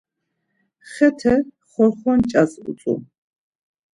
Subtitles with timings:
[0.91, 1.33] Xete
[1.71, 2.93] xorxonç̌as uzdu.